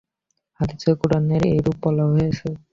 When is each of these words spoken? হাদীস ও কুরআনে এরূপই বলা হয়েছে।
হাদীস 0.59 0.83
ও 0.89 0.93
কুরআনে 1.01 1.37
এরূপই 1.49 1.79
বলা 1.83 2.05
হয়েছে। 2.11 2.47